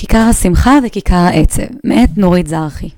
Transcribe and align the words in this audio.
כיכר 0.00 0.18
השמחה 0.18 0.78
וכיכר 0.86 1.14
העצב, 1.16 1.62
מאת 1.84 2.10
נורית 2.16 2.46
זרחי. 2.46 2.88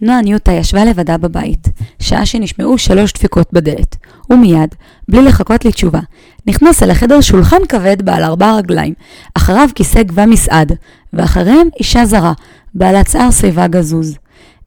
נועה 0.00 0.22
ניוטה 0.22 0.52
ישבה 0.52 0.84
לבדה 0.84 1.18
בבית, 1.18 1.68
שעה 1.98 2.26
שנשמעו 2.26 2.78
שלוש 2.78 3.12
דפיקות 3.12 3.52
בדלת, 3.52 3.96
ומיד, 4.30 4.74
בלי 5.08 5.22
לחכות 5.22 5.64
לתשובה, 5.64 6.00
נכנס 6.46 6.82
אל 6.82 6.90
החדר 6.90 7.20
שולחן 7.20 7.56
כבד 7.68 8.02
בעל 8.02 8.22
ארבע 8.22 8.56
רגליים, 8.56 8.94
אחריו 9.34 9.68
כיסא 9.74 10.02
גבה 10.02 10.26
מסעד, 10.26 10.72
ואחריהם 11.12 11.68
אישה 11.78 12.04
זרה, 12.04 12.32
בעלת 12.74 13.08
שיער 13.10 13.30
שיבה 13.30 13.66
גזוז. 13.66 14.16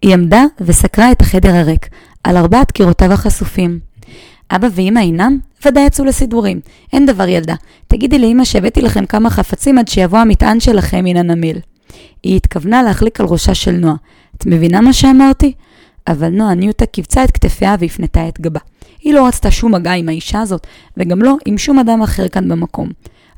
היא 0.01 0.13
עמדה 0.13 0.43
וסקרה 0.61 1.11
את 1.11 1.21
החדר 1.21 1.55
הריק, 1.55 1.89
על 2.23 2.37
ארבעת 2.37 2.71
קירותיו 2.71 3.13
החשופים. 3.13 3.79
אבא 4.51 4.67
ואמא 4.71 4.99
אינם? 4.99 5.39
ודאי 5.65 5.85
יצאו 5.85 6.05
לסידורים. 6.05 6.59
אין 6.93 7.05
דבר 7.05 7.27
ילדה. 7.27 7.55
תגידי 7.87 8.19
לאמא 8.19 8.43
שהבאתי 8.43 8.81
לכם 8.81 9.05
כמה 9.05 9.29
חפצים 9.29 9.77
עד 9.77 9.87
שיבוא 9.87 10.19
המטען 10.19 10.59
שלכם 10.59 11.03
מן 11.03 11.17
הנמיל. 11.17 11.57
היא 12.23 12.35
התכוונה 12.35 12.83
להחליק 12.83 13.19
על 13.19 13.25
ראשה 13.25 13.53
של 13.53 13.71
נועה. 13.71 13.95
את 14.37 14.45
מבינה 14.45 14.81
מה 14.81 14.93
שאמרתי? 14.93 15.53
אבל 16.07 16.29
נועה 16.29 16.53
ניוטה 16.53 16.85
קיבצה 16.85 17.23
את 17.23 17.31
כתפיה 17.31 17.75
והפנתה 17.79 18.27
את 18.27 18.41
גבה. 18.41 18.59
היא 19.01 19.13
לא 19.13 19.27
רצתה 19.27 19.51
שום 19.51 19.75
מגע 19.75 19.91
עם 19.91 20.09
האישה 20.09 20.41
הזאת, 20.41 20.67
וגם 20.97 21.21
לא 21.21 21.35
עם 21.45 21.57
שום 21.57 21.79
אדם 21.79 22.01
אחר 22.01 22.27
כאן 22.27 22.49
במקום. 22.49 22.89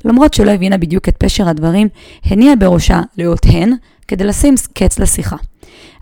למרות 0.06 0.34
שלא 0.34 0.52
הבינה 0.52 0.78
בדיוק 0.78 1.10
את 1.10 1.16
פשר 1.18 1.50
הדברים, 1.50 1.88
הניעה 2.26 2.56
בראשה 2.56 3.02
לאות 3.18 3.46
הן, 3.46 3.74
כדי 4.08 4.24
לשים 4.24 4.56
קץ 4.74 5.00
לשיחה. 5.00 5.36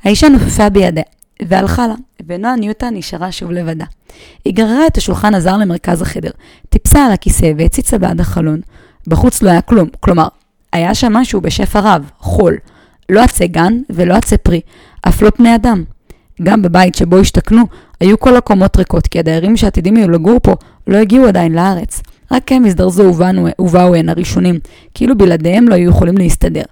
האישה 0.03 0.29
נופפה 0.29 0.69
בידיה, 0.69 1.03
והלכה 1.41 1.87
לה, 1.87 1.95
ונועה 2.29 2.55
ניוטה 2.55 2.89
נשארה 2.89 3.31
שוב 3.31 3.51
לבדה. 3.51 3.85
היא 4.45 4.53
גררה 4.53 4.87
את 4.87 4.97
השולחן 4.97 5.35
הזר 5.35 5.57
למרכז 5.57 6.01
החדר, 6.01 6.31
טיפסה 6.69 7.05
על 7.05 7.11
הכיסא 7.11 7.51
והציצה 7.57 7.97
בעד 7.97 8.19
החלון. 8.19 8.61
בחוץ 9.07 9.41
לא 9.41 9.49
היה 9.49 9.61
כלום, 9.61 9.89
כלומר, 9.99 10.27
היה 10.73 10.95
שם 10.95 11.13
משהו 11.13 11.41
בשפע 11.41 11.79
רב, 11.79 12.09
חול. 12.19 12.57
לא 13.09 13.23
עצי 13.23 13.47
גן 13.47 13.81
ולא 13.89 14.13
עצי 14.13 14.37
פרי, 14.37 14.61
אף 15.07 15.21
לא 15.21 15.29
פני 15.29 15.55
אדם. 15.55 15.83
גם 16.43 16.61
בבית 16.61 16.95
שבו 16.95 17.17
השתכנו, 17.17 17.63
היו 17.99 18.19
כל 18.19 18.37
הקומות 18.37 18.77
ריקות, 18.77 19.07
כי 19.07 19.19
הדיירים 19.19 19.57
שעתידים 19.57 19.95
היו 19.95 20.09
לגור 20.09 20.39
פה 20.43 20.55
לא 20.87 20.97
הגיעו 20.97 21.27
עדיין 21.27 21.53
לארץ. 21.53 22.01
רק 22.31 22.51
הם 22.51 22.65
הזדרזו 22.65 23.03
ובאו, 23.59 23.95
הנה 23.95 24.13
ראשונים, 24.13 24.59
כאילו 24.93 25.17
בלעדיהם 25.17 25.67
לא 25.67 25.75
היו 25.75 25.89
יכולים 25.89 26.17
להסתדר. 26.17 26.63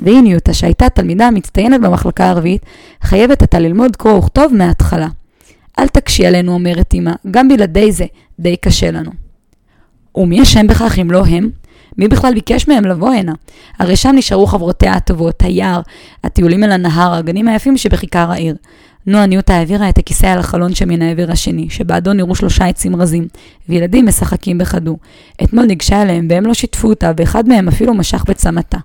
והיא 0.00 0.20
ניוטה, 0.20 0.54
שהייתה 0.54 0.88
תלמידה 0.88 1.30
מצטיינת 1.30 1.80
במחלקה 1.80 2.30
הרביעית, 2.30 2.62
חייבת 3.02 3.42
אתה 3.42 3.58
ללמוד 3.58 3.96
קרוא 3.96 4.12
וכתוב 4.12 4.54
מההתחלה. 4.54 5.08
אל 5.78 5.88
תקשי 5.88 6.26
עלינו, 6.26 6.52
אומרת 6.52 6.94
אמא, 6.94 7.12
גם 7.30 7.48
בלעדי 7.48 7.92
זה 7.92 8.04
די 8.38 8.56
קשה 8.56 8.90
לנו. 8.90 9.10
ומי 10.14 10.42
אשם 10.42 10.66
בכך 10.66 10.98
אם 11.00 11.10
לא 11.10 11.26
הם? 11.26 11.50
מי 11.98 12.08
בכלל 12.08 12.34
ביקש 12.34 12.68
מהם 12.68 12.84
לבוא 12.84 13.12
הנה? 13.12 13.32
הרי 13.78 13.96
שם 13.96 14.12
נשארו 14.14 14.46
חברותיה 14.46 14.92
הטובות, 14.92 15.42
היער, 15.42 15.80
הטיולים 16.24 16.64
אל 16.64 16.72
הנהר, 16.72 17.14
הגנים 17.14 17.48
היפים 17.48 17.76
שבכיכר 17.76 18.30
העיר. 18.30 18.56
נועה 19.06 19.26
ניוטה 19.26 19.54
העבירה 19.54 19.88
את 19.88 19.98
הכיסא 19.98 20.26
על 20.26 20.38
החלון 20.38 20.74
שמן 20.74 21.02
העבר 21.02 21.26
השני, 21.30 21.70
שבעדו 21.70 22.12
נראו 22.12 22.34
שלושה 22.34 22.66
עצים 22.66 22.96
רזים, 22.96 23.28
וילדים 23.68 24.06
משחקים 24.06 24.58
בכדור. 24.58 24.98
אתמול 25.42 25.64
ניגשה 25.64 26.02
אליהם 26.02 26.26
והם 26.30 26.46
לא 26.46 26.54
שיתפו 26.54 26.88
אותה, 26.88 27.12
ואחד 27.16 27.48
מהם 27.48 27.68
אפילו 27.68 27.94
משך 27.94 28.24
בצמתה. 28.28 28.78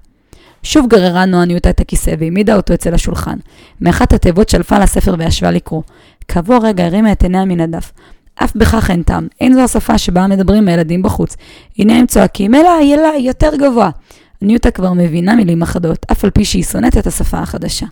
שוב 0.63 0.87
גררה 0.87 1.25
נועה 1.25 1.45
ניוטה 1.45 1.69
את 1.69 1.79
הכיסא 1.79 2.15
והעמידה 2.19 2.55
אותו 2.55 2.73
אצל 2.73 2.93
השולחן. 2.93 3.37
מאחת 3.81 4.13
התיבות 4.13 4.49
שלפה 4.49 4.79
לספר 4.79 5.15
וישבה 5.19 5.51
לקרוא. 5.51 5.81
כעבור 6.27 6.59
רגע 6.63 6.85
הרימה 6.85 7.11
את 7.11 7.23
עיניה 7.23 7.45
מן 7.45 7.59
הדף. 7.59 7.91
אף 8.35 8.55
בכך 8.55 8.91
אין 8.91 9.03
טעם, 9.03 9.27
אין 9.41 9.53
זו 9.53 9.59
השפה 9.61 9.97
שבה 9.97 10.27
מדברים 10.27 10.67
הילדים 10.67 11.01
בחוץ. 11.01 11.37
הנה 11.77 11.95
הם 11.95 12.05
צועקים, 12.05 12.55
אליי, 12.55 12.93
אליי, 12.93 13.21
יותר 13.21 13.55
גבוה. 13.55 13.89
ניוטה 14.41 14.71
כבר 14.71 14.93
מבינה 14.93 15.35
מילים 15.35 15.61
אחדות, 15.61 16.05
אף 16.11 16.23
על 16.23 16.29
פי 16.29 16.45
שהיא 16.45 16.63
שונאת 16.63 16.97
את 16.97 17.07
השפה 17.07 17.39
החדשה. 17.39 17.85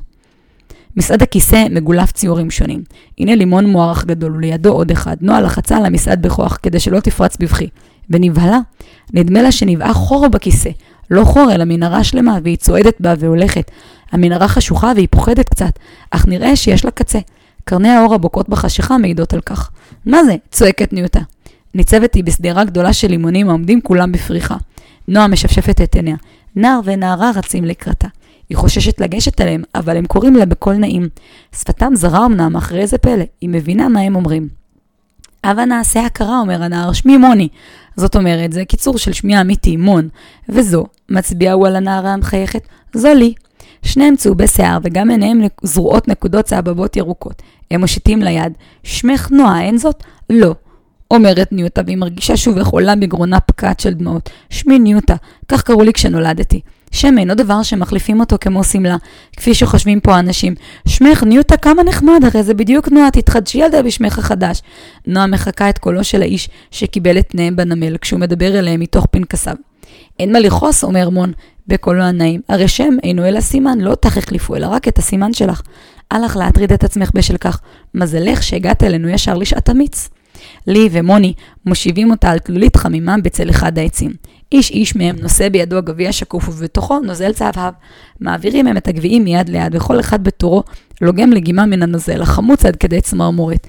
מסעד 0.97 1.23
הכיסא 1.23 1.65
מגולף 1.71 2.11
ציורים 2.11 2.51
שונים. 2.51 2.83
הנה 3.19 3.35
לימון 3.35 3.65
מוערך 3.65 4.05
גדול, 4.05 4.35
ולידו 4.35 4.71
עוד 4.71 4.91
אחד. 4.91 5.17
נועה 5.21 5.41
לחצה 5.41 5.77
על 5.77 5.85
המסעד 5.85 6.21
בכוח 6.21 6.57
כדי 6.63 6.79
שלא 6.79 6.99
תפרץ 6.99 7.37
בבכי. 7.37 7.67
ונבהלה. 8.09 8.59
נדמה 9.13 9.41
לה 9.41 9.51
שנבעה 9.51 9.93
חור 9.93 10.27
בכיסא. 10.27 10.69
לא 11.11 11.23
חור, 11.25 11.51
אלא 11.51 11.65
מנהרה 11.65 12.03
שלמה, 12.03 12.37
והיא 12.43 12.57
צועדת 12.57 13.01
בה 13.01 13.13
והולכת. 13.19 13.71
המנהרה 14.11 14.47
חשוכה 14.47 14.91
והיא 14.95 15.07
פוחדת 15.11 15.49
קצת, 15.49 15.71
אך 16.11 16.25
נראה 16.27 16.55
שיש 16.55 16.85
לה 16.85 16.91
קצה. 16.91 17.19
קרני 17.63 17.89
האור 17.89 18.13
הבוקעות 18.13 18.49
בחשיכה 18.49 18.97
מעידות 18.97 19.33
על 19.33 19.41
כך. 19.41 19.71
מה 20.05 20.23
זה? 20.23 20.35
צועקת 20.51 20.93
ניוטה. 20.93 21.19
ניצבת 21.75 22.13
היא 22.13 22.23
בשדרה 22.23 22.63
גדולה 22.63 22.93
של 22.93 23.07
לימונים 23.07 23.49
העומדים 23.49 23.81
כולם 23.81 24.11
בפריחה. 24.11 24.57
נועה 25.07 25.27
משפשפת 25.27 25.81
את 25.81 25.95
עיניה. 25.95 26.15
נער 26.55 26.79
ונערה 26.83 27.31
רצים 27.35 27.65
לקראתה. 27.65 28.07
היא 28.49 28.57
חוששת 28.57 29.01
לגשת 29.01 29.41
אליהם, 29.41 29.63
אבל 29.75 29.97
הם 29.97 30.05
קוראים 30.05 30.35
לה 30.35 30.45
בקול 30.45 30.75
נעים. 30.75 31.09
שפתם 31.55 31.95
זרה 31.95 32.25
אמנם, 32.25 32.55
אחרי 32.55 32.81
איזה 32.81 32.97
פלא, 32.97 33.23
היא 33.41 33.49
מבינה 33.49 33.89
מה 33.89 33.99
הם 33.99 34.15
אומרים. 34.15 34.47
הבה 35.43 35.65
נעשה 35.65 36.05
הכרה, 36.05 36.39
אומר 36.39 36.63
הנער, 36.63 36.93
שמי 36.93 37.17
מוני. 37.17 37.47
זאת 37.99 38.15
אומרת, 38.15 38.53
זה 38.53 38.65
קיצור 38.65 38.97
של 38.97 39.13
שמי 39.13 39.35
האמיתי, 39.35 39.77
מון. 39.77 40.09
וזו, 40.49 40.85
מצביעה 41.09 41.53
הוא 41.53 41.67
על 41.67 41.75
הנערה 41.75 42.13
המחייכת, 42.13 42.61
זו 42.93 43.13
לי. 43.13 43.33
שניהם 43.83 44.15
צהובי 44.15 44.47
שיער, 44.47 44.77
וגם 44.83 45.09
עיניהם 45.09 45.41
זרועות 45.63 46.07
נקודות 46.07 46.45
צהבבות 46.45 46.95
ירוקות. 46.95 47.41
הם 47.71 47.79
מושיטים 47.79 48.21
ליד. 48.21 48.53
שמך 48.83 49.31
נועה, 49.31 49.61
אין 49.61 49.77
זאת? 49.77 50.03
לא. 50.29 50.55
אומרת 51.11 51.51
ניוטה, 51.51 51.81
והיא 51.85 51.97
מרגישה 51.97 52.37
שוב 52.37 52.57
איך 52.57 52.67
עולה 52.67 52.95
בגרונה 52.95 53.39
פקעת 53.39 53.79
של 53.79 53.93
דמעות. 53.93 54.29
שמי 54.49 54.79
ניוטה, 54.79 55.15
כך 55.47 55.61
קראו 55.63 55.83
לי 55.83 55.93
כשנולדתי. 55.93 56.61
שם 56.91 57.17
אינו 57.17 57.35
דבר 57.35 57.63
שמחליפים 57.63 58.19
אותו 58.19 58.35
כמו 58.41 58.63
שמלה, 58.63 58.97
כפי 59.37 59.53
שחושבים 59.53 59.99
פה 59.99 60.15
האנשים. 60.15 60.55
שמך 60.87 61.23
ניוטה 61.23 61.57
כמה 61.57 61.83
נחמד, 61.83 62.19
הרי 62.23 62.43
זה 62.43 62.53
בדיוק 62.53 62.87
נועה, 62.87 63.11
תתחדשי 63.11 63.57
ילדה 63.57 63.83
בשמך 63.83 64.19
החדש. 64.19 64.61
נועה 65.07 65.27
מחקה 65.27 65.69
את 65.69 65.77
קולו 65.77 66.03
של 66.03 66.21
האיש 66.21 66.49
שקיבל 66.71 67.19
את 67.19 67.25
פניהם 67.29 67.55
בנמל, 67.55 67.97
כשהוא 67.97 68.19
מדבר 68.19 68.59
אליהם 68.59 68.79
מתוך 68.79 69.05
פנקסיו. 69.11 69.55
אין 70.19 70.31
מה 70.33 70.39
לכעוס, 70.39 70.83
אומר 70.83 71.09
מון, 71.09 71.31
בקולו 71.67 72.03
הנעים. 72.03 72.41
הרי 72.49 72.67
שם 72.67 72.97
אינו 73.03 73.25
אלא 73.25 73.41
סימן, 73.41 73.79
לא 73.81 73.89
אותך 73.89 74.17
החליפו, 74.17 74.55
אלא 74.55 74.67
רק 74.67 74.87
את 74.87 74.97
הסימן 74.97 75.33
שלך. 75.33 75.61
אל 76.11 76.25
לך 76.25 76.37
להטריד 76.37 76.73
את 76.73 76.83
עצמך 76.83 77.11
בשל 77.13 77.37
כך. 77.37 77.59
מזלך 77.93 78.43
שהגעת 78.43 78.83
אלינו 78.83 79.09
ישר 79.09 79.37
לשעת 79.37 79.69
אמיץ. 79.69 80.09
לי 80.67 80.89
ומוני 80.91 81.33
מושיבים 81.65 82.11
אותה 82.11 82.31
על 82.31 82.39
תלולית 82.39 82.75
חמימה 82.75 83.15
בצל 83.23 83.49
אחד 83.49 83.79
העצים. 83.79 84.11
איש 84.51 84.71
איש 84.71 84.95
מהם 84.95 85.15
נושא 85.21 85.49
בידו 85.49 85.77
הגביע 85.77 86.11
שקוף 86.11 86.49
ובתוכו 86.49 86.99
נוזל 86.99 87.33
צהבהב. 87.33 87.73
מעבירים 88.19 88.67
הם 88.67 88.77
את 88.77 88.87
הגביעים 88.87 89.23
מיד 89.23 89.49
ליד 89.49 89.75
וכל 89.75 89.99
אחד 89.99 90.23
בתורו 90.23 90.63
לוגם 91.01 91.31
לגימה 91.31 91.65
מן 91.65 91.83
הנוזל, 91.83 92.21
החמוץ 92.21 92.65
עד 92.65 92.75
כדי 92.75 93.01
צמרמורת. 93.01 93.67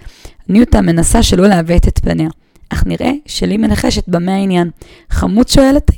ניוטה 0.49 0.81
מנסה 0.81 1.23
שלא 1.23 1.47
לעוות 1.47 1.89
את 1.89 1.99
פניה. 1.99 2.29
אך 2.69 2.87
נראה 2.87 3.11
שלי 3.27 3.57
מנחשת 3.57 4.09
במה 4.09 4.35
העניין. 4.35 4.71
חמוץ 5.11 5.55
שואלת, 5.55 5.91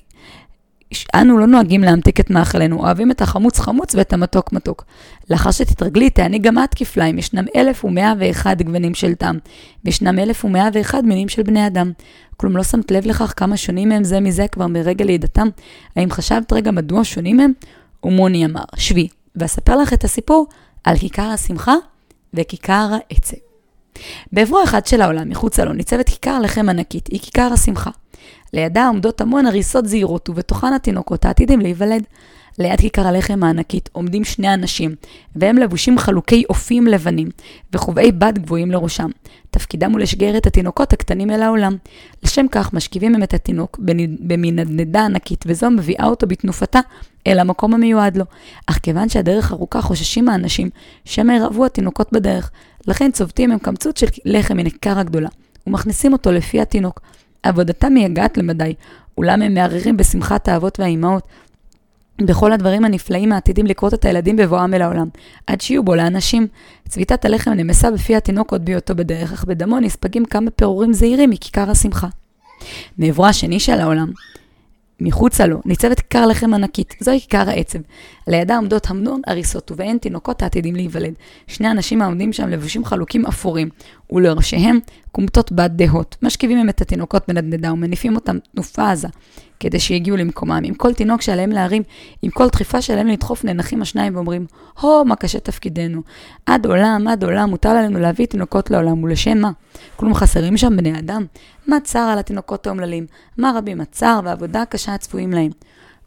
אנו 1.15 1.39
לא 1.39 1.47
נוהגים 1.47 1.81
להמתיק 1.81 2.21
את 2.21 2.31
מאכלנו, 2.31 2.79
אוהבים 2.79 3.11
את 3.11 3.23
החמוץ 3.23 3.59
חמוץ 3.59 3.95
ואת 3.95 4.13
המתוק 4.13 4.53
מתוק. 4.53 4.85
לאחר 5.31 5.51
שתתרגלי, 5.51 6.11
תעני 6.11 6.39
גם 6.39 6.59
את 6.59 6.75
כפליים, 6.75 7.19
ישנם 7.19 7.45
1101 7.57 8.63
גוונים 8.63 8.95
של 8.95 9.15
טעם, 9.15 9.39
וישנם 9.85 10.19
1101 10.19 11.05
מינים 11.05 11.29
של 11.29 11.43
בני 11.43 11.67
אדם. 11.67 11.93
כלום 12.37 12.57
לא 12.57 12.63
שמת 12.63 12.91
לב 12.91 13.07
לכך 13.07 13.33
כמה 13.37 13.57
שונים 13.57 13.93
הם 13.93 14.05
זה 14.05 14.21
מזה 14.21 14.47
כבר 14.53 14.67
מרגע 14.67 15.05
לידתם? 15.05 15.49
האם 15.97 16.11
חשבת 16.11 16.53
רגע 16.53 16.71
מדוע 16.71 17.05
שונים 17.05 17.41
הם? 17.41 17.53
ומוני 18.05 18.45
אמר, 18.45 18.65
שבי, 18.77 19.09
ואספר 19.37 19.77
לך 19.77 19.93
את 19.93 20.05
הסיפור 20.05 20.47
על 20.85 20.97
כיכר 20.97 21.23
השמחה 21.23 21.75
וכיכר 22.35 22.89
העצב. 22.93 23.52
בעברו 24.33 24.65
אחד 24.65 24.87
של 24.87 25.01
העולם, 25.01 25.29
מחוצה 25.29 25.65
לו, 25.65 25.73
ניצבת 25.73 26.09
כיכר 26.09 26.41
לחם 26.41 26.69
ענקית, 26.69 27.07
היא 27.07 27.21
כיכר 27.21 27.51
השמחה. 27.53 27.91
לידה 28.53 28.87
עומדות 28.87 29.21
המון 29.21 29.47
הריסות 29.47 29.87
זהירות, 29.87 30.29
ובתוכן 30.29 30.73
התינוקות 30.73 31.25
העתידים 31.25 31.61
להיוולד. 31.61 32.03
ליד 32.59 32.81
כיכר 32.81 33.07
הלחם 33.07 33.45
הענקית 33.45 33.89
עומדים 33.93 34.25
שני 34.25 34.55
אנשים, 34.55 34.95
והם 35.37 35.59
לבושים 35.59 35.99
חלוקי 35.99 36.45
אופים 36.49 36.87
לבנים, 36.87 37.29
וחובעי 37.73 38.13
בד 38.13 38.39
גבוהים 38.39 38.71
לראשם. 38.71 39.11
תפקידם 39.53 39.93
הוא 39.93 40.01
לשגר 40.01 40.37
את 40.37 40.47
התינוקות 40.47 40.93
הקטנים 40.93 41.31
אל 41.31 41.43
העולם. 41.43 41.77
לשם 42.23 42.47
כך 42.51 42.73
משכיבים 42.73 43.15
הם 43.15 43.23
את 43.23 43.35
התינוק 43.35 43.79
במנדנדה 44.21 45.05
ענקית, 45.05 45.45
וזו 45.47 45.71
מביאה 45.71 46.05
אותו 46.05 46.27
בתנופתה 46.27 46.81
אל 47.27 47.39
המקום 47.39 47.75
המיועד 47.75 48.17
לו. 48.17 48.25
אך 48.67 48.79
כיוון 48.83 49.09
שהדרך 49.09 49.53
ארוכה 49.53 49.83
חוששים 49.83 50.29
האנשים 50.29 50.71
שמא 51.05 51.33
ירעבו 51.33 51.65
התינוקות 51.65 52.13
בדרך, 52.13 52.51
לכן 52.87 53.11
צובטים 53.11 53.53
הם 53.53 53.59
קמצוץ 53.59 54.01
של 54.01 54.07
לחם 54.25 54.57
מן 54.57 54.67
הכיכר 54.67 54.99
הגדולה, 54.99 55.29
ומכניסים 55.67 56.13
אותו 56.13 56.33
לפי 56.33 56.61
התינוק. 56.61 57.01
עבודתם 57.43 57.93
מייגעת 57.93 58.39
למדי, 58.39 58.75
אולם 59.19 59.43
הם 59.43 59.55
מערערים 59.55 59.97
בשמחת 59.97 60.49
האבות 60.49 60.81
והאימהות, 60.81 61.23
בכל 62.21 62.53
הדברים 62.53 62.85
הנפלאים 62.85 63.33
העתידים 63.33 63.67
לקרות 63.67 63.95
את 63.95 64.05
הילדים 64.05 64.37
בבואם 64.37 64.75
אל 64.75 64.83
העולם, 64.83 65.09
עד 65.47 65.61
שיהיו 65.61 65.83
בו 65.85 65.95
לאנשים. 65.95 66.47
צביתת 66.89 67.25
הלחם 67.25 67.51
נמסה 67.51 67.91
בפי 67.91 68.17
התינוק 68.17 68.53
עוד 68.53 68.65
בהיותו 68.65 68.95
בדרך, 68.95 69.33
אך 69.33 69.45
בדמו 69.45 69.81
נספגים 69.81 70.25
כמה 70.25 70.51
פירורים 70.51 70.93
זהירים 70.93 71.31
מכיכר 71.31 71.71
השמחה. 71.71 72.09
מעברו 72.99 73.27
השני 73.27 73.61
של 73.61 73.81
העולם, 73.81 74.11
מחוצה 75.01 75.47
לו, 75.47 75.61
ניצבת 75.65 76.02
כיכר 76.13 76.27
לחם 76.27 76.55
ענקית, 76.55 76.95
זוהי 77.01 77.21
כיכר 77.21 77.51
העצב. 77.51 77.79
לידה 78.27 78.57
עומדות 78.57 78.91
המנון 78.91 79.21
הריסות, 79.27 79.71
ובהן 79.71 79.99
תינוקות 79.99 80.43
העתידים 80.43 80.77
להיוולד. 80.77 81.15
שני 81.47 81.71
אנשים 81.71 82.03
העומדים 82.03 82.33
שם 82.33 82.49
לבושים 82.49 82.85
חלוקים 82.85 83.27
אפורים, 83.27 83.69
ולראשיהם 84.11 84.79
כומתות 85.13 85.53
בת 85.53 85.71
דהות. 85.71 86.17
משכיבים 86.23 86.59
הם 86.59 86.69
את 86.69 86.81
התינוקות 86.81 87.23
בנדנדה 87.29 87.73
ומניפים 87.73 88.17
אותם 88.17 88.39
תנופה 88.55 88.91
עזה, 88.91 89.09
כדי 89.61 89.81
שיגיעו 89.81 90.17
למקומם. 90.17 90.61
עם 90.65 90.75
כל 90.75 90.95
תינוק 90.95 91.23
שעליהם 91.23 91.51
להרים, 91.51 91.83
עם 92.23 92.31
כל 92.31 92.49
דחיפה 92.49 92.83
שעליהם 92.83 93.07
לדחוף, 93.07 93.45
נאנחים 93.45 93.83
השניים 93.83 94.17
ואומרים, 94.17 94.47
הו, 94.81 95.05
מה 95.05 95.17
קשה 95.17 95.41
תפקידנו. 95.41 96.03
עד 96.47 96.67
עולם, 96.67 97.09
עד 97.09 97.25
עולם, 97.25 97.51
מוטל 97.51 97.77
עלינו 97.77 97.99
להביא 97.99 98.27
תינוקות 98.27 98.71
לעולם, 98.71 99.05
ולשם 99.05 99.39
מה? 99.39 99.51
כלום 99.97 100.15
חסרים 100.15 100.57
שם 100.57 100.77
בני 100.77 100.99
אדם? 100.99 101.25
מה 101.67 101.81
צר 101.81 102.09
על 102.13 102.19
התינוקות 102.19 102.67
האומללים? 102.67 103.07
מה 103.39 103.53
רבים 103.57 103.81
הצער 103.81 104.21
והעבודה 104.25 104.63
הקשה 104.63 104.95
הצפויים 104.95 105.31
להם? 105.31 105.51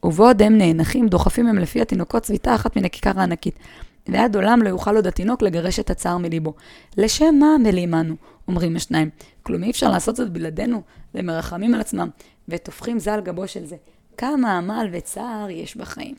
ובעוד 0.06 0.42
הם 0.42 0.58
נאנחים, 0.58 1.08
דוחפים 1.08 1.48
הם 1.48 1.58
לפי 1.58 1.82
התינוקות 1.82 2.24
צביתה 2.24 2.56
אחת 2.56 2.78
מן 2.78 2.86
הכיכר 2.86 3.20
הענקית. 3.20 3.60
ועד 4.08 4.36
עולם 4.36 4.62
לא 4.62 4.70
יוכל 4.70 4.96
עוד 4.96 5.08
התינוק 5.08 5.42
לגרש 5.42 5.80
את 5.80 5.90
הצער 5.90 6.18
מליבו. 6.18 6.54
לשם 6.98 7.36
מה 7.40 7.56
עמלים 7.56 7.94
אנו? 7.94 8.16
אומרים 8.48 8.76
השניים. 8.76 9.10
כלום 9.44 9.64
אי 9.64 9.72
אפשר 9.72 9.90
לעשות 9.90 10.16
זאת 10.16 10.30
בלעדינו, 10.30 10.82
ומרחמים 11.16 11.74
על 11.74 11.82
עצמם, 11.82 12.10
וטופחים 12.50 13.00
זה 13.00 13.14
על 13.14 13.22
גבו 13.22 13.48
של 13.48 13.66
זה. 13.66 13.76
כמה 14.18 14.58
עמל 14.58 14.88
וצער 14.92 15.50
יש 15.50 15.78
בחיים. 15.78 16.16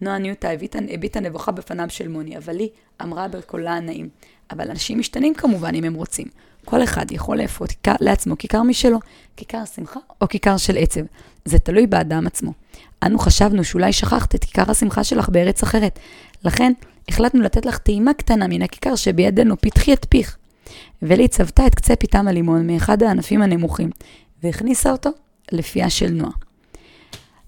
נועה 0.00 0.18
ניוטה 0.18 0.48
הביטה 0.90 1.20
נבוכה 1.20 1.52
בפניו 1.52 1.90
של 1.90 2.08
מוני, 2.08 2.36
אבל 2.36 2.58
היא 2.58 2.68
אמרה 3.02 3.28
בקולה 3.28 3.74
הנעים. 3.74 4.08
אבל 4.50 4.70
אנשים 4.70 4.98
משתנים 4.98 5.34
כמובן 5.34 5.74
אם 5.74 5.84
הם 5.84 5.94
רוצים. 5.94 6.26
כל 6.64 6.82
אחד 6.82 7.12
יכול 7.12 7.36
לאפות 7.36 7.88
לעצמו 8.00 8.38
כיכר 8.38 8.62
משלו, 8.62 8.98
כיכר 9.36 9.64
שמחה 9.74 10.00
או 10.20 10.28
כיכר 10.28 10.56
של 10.56 10.76
עצב. 10.78 11.00
זה 11.44 11.58
תלוי 11.58 11.86
באדם 11.86 12.26
עצמו. 12.26 12.52
אנו 13.02 13.18
חשבנו 13.18 13.64
שאולי 13.64 13.92
שכחת 13.92 14.34
את 14.34 14.44
כיכר 14.44 14.70
השמחה 14.70 15.04
שלך 15.04 15.28
בארץ 15.28 15.62
אחרת. 15.62 15.98
לכן, 16.44 16.72
החלטנו 17.08 17.42
לתת 17.42 17.66
לך 17.66 17.78
טעימה 17.78 18.14
קטנה 18.14 18.46
מן 18.46 18.62
הכיכר 18.62 18.96
שבידינו, 18.96 19.60
פתחי 19.60 19.92
את 19.92 20.06
פיך. 20.08 20.36
ולי 21.02 21.28
צבתה 21.28 21.66
את 21.66 21.74
קצה 21.74 21.96
פיתם 21.96 22.28
הלימון 22.28 22.66
מאחד 22.66 23.02
הענפים 23.02 23.42
הנמוכים, 23.42 23.90
והכניסה 24.42 24.92
אותו 24.92 25.10
לפיה 25.52 25.90
של 25.90 26.10
נועה. 26.10 26.32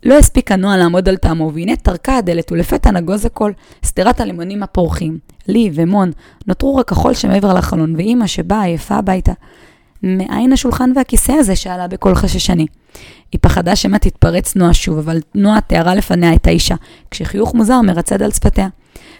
לא 0.04 0.18
הספיקה 0.18 0.56
נועה 0.56 0.76
לעמוד 0.76 1.08
על 1.08 1.16
טעמו, 1.16 1.52
והנה 1.54 1.76
טרקה 1.76 2.16
הדלת, 2.16 2.52
ולפתע 2.52 2.90
נגוז 2.90 3.24
הכל, 3.24 3.52
שדרת 3.86 4.20
הלימונים 4.20 4.62
הפורחים. 4.62 5.18
לי 5.48 5.70
ומון 5.74 6.10
נותרו 6.46 6.76
רק 6.76 6.92
החול 6.92 7.14
שמעבר 7.14 7.54
לחלון, 7.54 7.96
ואימא 7.96 8.26
שבאה 8.26 8.62
עייפה 8.62 8.94
הביתה. 8.94 9.32
מאין 10.02 10.52
השולחן 10.52 10.92
והכיסא 10.96 11.32
הזה? 11.32 11.56
שאלה 11.56 11.88
בקול 11.88 12.14
חששני. 12.14 12.66
היא 13.32 13.38
פחדה 13.42 13.76
שמא 13.76 13.96
תתפרץ 13.96 14.56
נועה 14.56 14.74
שוב, 14.74 14.98
אבל 14.98 15.20
נועה 15.34 15.60
תיארה 15.60 15.94
לפניה 15.94 16.34
את 16.34 16.46
האישה, 16.46 16.74
כשחיוך 17.10 17.54
מוזר 17.54 17.80
מרצד 17.80 18.22
על 18.22 18.30
שפתיה. 18.30 18.68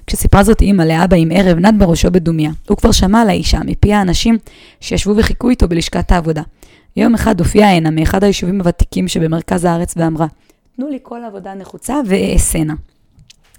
כשסיפרה 0.07 0.43
זאת 0.43 0.61
אימא 0.61 0.83
לאבא 0.83 1.17
עם 1.17 1.29
ערב, 1.35 1.59
נד 1.59 1.75
בראשו 1.79 2.11
בדומיה. 2.11 2.51
הוא 2.69 2.77
כבר 2.77 2.93
שמע 2.93 3.21
על 3.21 3.29
האישה, 3.29 3.59
מפי 3.65 3.93
האנשים 3.93 4.39
שישבו 4.81 5.17
וחיכו 5.17 5.51
איתו 5.51 5.69
בלשכת 5.69 6.13
העבודה. 6.13 6.43
יום 6.97 7.15
אחד 7.15 7.41
הופיעה 7.41 7.77
הנה 7.77 7.91
מאחד 7.91 8.25
היישובים 8.25 8.61
הוותיקים 8.61 9.09
שבמרכז 9.09 9.65
הארץ 9.65 9.95
ואמרה, 9.97 10.27
תנו 10.77 10.89
לי 10.89 10.99
כל 11.03 11.25
עבודה 11.25 11.55
נחוצה 11.55 12.01
ואעשנה. 12.07 12.75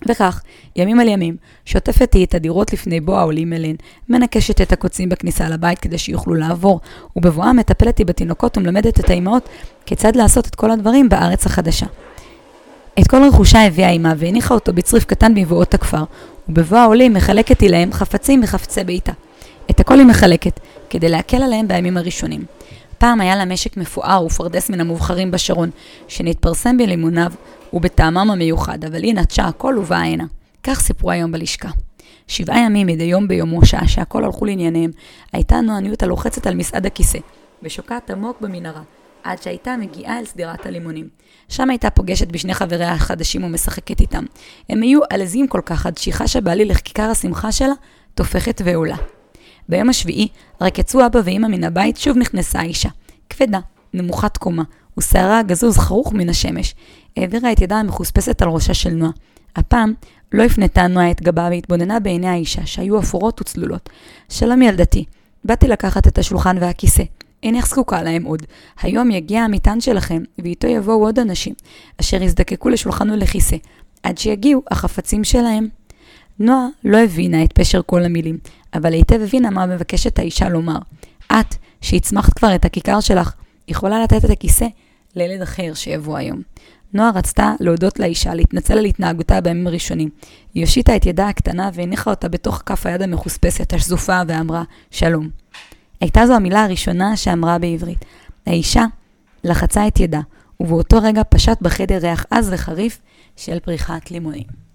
וכך, 0.07 0.41
ימים 0.75 0.99
על 0.99 1.07
ימים, 1.07 1.37
שוטפת 1.65 2.13
היא 2.13 2.25
את 2.25 2.35
הדירות 2.35 2.73
לפני 2.73 2.99
בוא 2.99 3.17
העולים 3.17 3.53
אליהן, 3.53 3.75
מנקשת 4.09 4.61
את 4.61 4.71
הקוצים 4.71 5.09
בכניסה 5.09 5.49
לבית 5.49 5.79
כדי 5.79 5.97
שיוכלו 5.97 6.33
לעבור, 6.33 6.79
ובבואה 7.15 7.53
מטפלת 7.53 7.97
היא 7.97 8.05
בתינוקות 8.05 8.57
ומלמדת 8.57 8.99
את 8.99 9.09
האימהות 9.09 9.49
כיצד 9.85 10.15
לעשות 10.15 10.47
את 10.47 10.55
כל 10.55 10.71
הדברים 10.71 11.09
בארץ 11.09 11.45
החדשה. 11.45 11.85
את 12.99 13.07
כל 13.07 13.27
רכושה 13.27 13.65
הביאה 13.65 13.89
אימה 13.89 14.13
והניחה 14.17 14.53
אותו 14.53 14.73
בצריף 14.73 15.05
קטן 15.05 15.31
מבואות 15.35 15.73
הכפר, 15.73 16.03
ובבוא 16.49 16.77
העולים 16.77 17.13
מחלקת 17.13 17.61
היא 17.61 17.69
להם 17.69 17.93
חפצים 17.93 18.41
מחפצי 18.41 18.83
ביתה. 18.83 19.11
את 19.69 19.79
הכל 19.79 19.99
היא 19.99 20.07
מחלקת, 20.07 20.59
כדי 20.89 21.09
להקל 21.09 21.43
עליהם 21.43 21.67
בימים 21.67 21.97
הראשונים. 21.97 22.56
פעם 22.97 23.21
היה 23.21 23.35
לה 23.35 23.45
משק 23.45 23.77
מפואר 23.77 24.25
ופרדס 24.25 24.69
מן 24.69 24.81
המובחרים 24.81 25.31
בשרון, 25.31 25.69
שנתפרסם 26.07 26.77
בלימוניו 26.77 27.31
ובטעמם 27.73 28.31
המיוחד, 28.31 28.85
אבל 28.85 29.03
היא 29.03 29.13
נטשה 29.13 29.45
הכל 29.47 29.75
ובאה 29.79 30.03
הנה. 30.03 30.25
כך 30.63 30.79
סיפרו 30.79 31.11
היום 31.11 31.31
בלשכה. 31.31 31.69
שבעה 32.27 32.59
ימים 32.59 32.87
מדי 32.87 33.03
יום 33.03 33.27
ביומו, 33.27 33.65
שעה 33.65 33.87
שהכל 33.87 34.23
הלכו 34.23 34.45
לענייניהם, 34.45 34.91
הייתה 35.33 35.61
נועניות 35.61 36.03
הלוחצת 36.03 36.47
על 36.47 36.55
מסעד 36.55 36.85
הכיסא, 36.85 37.19
ושוקעת 37.63 38.09
עמוק 38.09 38.41
במנהרה, 38.41 38.81
עד 39.23 39.41
שהייתה 39.41 39.77
מגיעה 39.77 40.19
אל 40.19 40.25
שדרת 40.25 40.65
הלימונים. 40.65 41.07
שם 41.49 41.69
הייתה 41.69 41.89
פוגשת 41.89 42.27
בשני 42.27 42.53
חבריה 42.53 42.93
החדשים 42.93 43.43
ומשחקת 43.43 44.01
איתם. 44.01 44.23
הם 44.69 44.81
היו 44.81 44.99
עלזים 45.09 45.47
כל 45.47 45.61
כך 45.65 45.85
עד 45.85 45.97
שהיא 45.97 46.13
חשה 46.13 46.41
בעליל 46.41 46.71
לכיכר 46.71 47.03
השמחה 47.03 47.51
שלה, 47.51 47.73
תופכת 48.15 48.61
ועולה. 48.65 48.97
ביום 49.69 49.89
השביעי, 49.89 50.27
רק 50.61 50.79
יצאו 50.79 51.05
אבא 51.05 51.19
ואמא 51.23 51.47
מן 51.47 51.63
הבית, 51.63 51.97
שוב 51.97 52.17
נכנסה 52.17 52.59
האישה. 52.59 52.89
כבדה, 53.29 53.59
נמוכת 53.93 54.37
קומה, 54.37 54.63
ושערה 54.97 55.39
הגזוז 55.39 55.77
חרוך 55.77 56.13
מן 56.13 56.29
השמש. 56.29 56.75
העבירה 57.17 57.51
את 57.51 57.61
ידה 57.61 57.75
המחוספסת 57.75 58.41
על 58.41 58.49
ראשה 58.49 58.73
של 58.73 58.89
נועה. 58.89 59.11
הפעם 59.55 59.93
לא 60.31 60.43
הפנתה 60.43 60.87
נועה 60.87 61.11
את 61.11 61.21
גבה 61.21 61.47
והתבוננה 61.51 61.99
בעיני 61.99 62.27
האישה, 62.27 62.65
שהיו 62.65 62.99
אפורות 62.99 63.41
וצלולות. 63.41 63.89
שלום 64.29 64.61
ילדתי, 64.61 65.05
באתי 65.45 65.67
לקחת 65.67 66.07
את 66.07 66.17
השולחן 66.17 66.57
והכיסא. 66.59 67.03
אינך 67.43 67.67
זקוקה 67.67 68.03
להם 68.03 68.23
עוד. 68.23 68.41
היום 68.81 69.11
יגיע 69.11 69.41
המטען 69.41 69.81
שלכם, 69.81 70.23
ואיתו 70.39 70.67
יבואו 70.67 71.05
עוד 71.05 71.19
אנשים, 71.19 71.53
אשר 72.01 72.21
יזדקקו 72.23 72.69
לשולחן 72.69 73.09
ולכיסא, 73.09 73.55
עד 74.03 74.17
שיגיעו 74.17 74.63
החפצים 74.71 75.23
שלהם. 75.23 75.67
נועה 76.39 76.67
לא 76.83 76.97
הבינה 76.97 77.43
את 77.43 77.53
פשר 77.53 77.81
כל 77.85 78.03
המילים, 78.03 78.37
אבל 78.73 78.93
היטב 78.93 79.21
הבינה 79.21 79.49
מה 79.49 79.65
מבקשת 79.65 80.19
האישה 80.19 80.49
לומר. 80.49 80.77
את, 81.27 81.55
שהצמחת 81.81 82.33
כבר 82.33 82.55
את 82.55 82.65
הכיכר 82.65 82.99
שלך, 82.99 83.33
יכולה 83.67 84.03
לתת 84.03 84.25
את 84.25 84.29
הכיסא 84.29 84.65
לילד 85.15 85.41
אחר 85.41 85.73
שיבוא 85.73 86.17
היום. 86.17 86.41
נועה 86.93 87.11
רצתה 87.15 87.53
להודות 87.59 87.99
לאישה, 87.99 88.33
להתנצל 88.33 88.77
על 88.77 88.85
התנהגותה 88.85 89.41
בימים 89.41 89.67
הראשונים. 89.67 90.09
היא 90.53 90.63
הושיטה 90.63 90.95
את 90.95 91.05
ידה 91.05 91.27
הקטנה 91.27 91.69
והניחה 91.73 92.09
אותה 92.09 92.27
בתוך 92.29 92.63
כף 92.65 92.85
היד 92.85 93.01
המחוספסת, 93.01 93.73
השזופה, 93.73 94.21
ואמרה, 94.27 94.63
שלום. 94.91 95.29
הייתה 96.01 96.27
זו 96.27 96.33
המילה 96.33 96.63
הראשונה 96.63 97.17
שאמרה 97.17 97.59
בעברית. 97.59 98.05
האישה 98.45 98.85
לחצה 99.43 99.87
את 99.87 99.99
ידה, 99.99 100.21
ובאותו 100.59 100.97
רגע 101.01 101.21
פשט 101.29 101.61
בחדר 101.61 101.97
ריח 101.97 102.25
עז 102.31 102.49
וחריף 102.53 102.99
של 103.35 103.59
פריחת 103.59 104.11
לימונים. 104.11 104.66